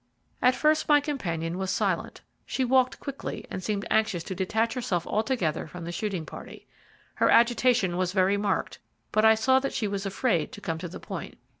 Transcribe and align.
At 0.41 0.55
first 0.55 0.89
my 0.89 0.99
companion 0.99 1.59
was 1.59 1.69
very 1.73 1.91
silent. 1.91 2.21
She 2.47 2.65
walked 2.65 2.99
quickly, 2.99 3.45
and 3.51 3.63
seemed 3.63 3.85
anxious 3.91 4.23
to 4.23 4.33
detach 4.33 4.73
herself 4.73 5.05
altogether 5.05 5.67
from 5.67 5.85
the 5.85 5.91
shooting 5.91 6.25
party. 6.25 6.65
Her 7.13 7.29
agitation 7.29 7.97
was 7.97 8.11
very 8.11 8.35
marked, 8.35 8.79
but 9.11 9.23
I 9.25 9.35
saw 9.35 9.59
that 9.59 9.73
she 9.73 9.87
was 9.87 10.07
afraid 10.07 10.51
to 10.53 10.59
come 10.61 10.79
to 10.79 10.87
the 10.87 10.99
point. 10.99 11.37